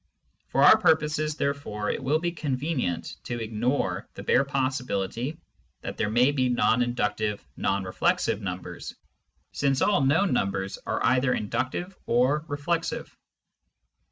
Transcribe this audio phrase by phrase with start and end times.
[0.47, 5.37] For our pur poses, therefore, it will be convenient to ignore the bare possibility
[5.81, 8.95] that there may be non inductive non reflexive numbers,
[9.51, 13.15] since all known numbers are either inductive or reflexive.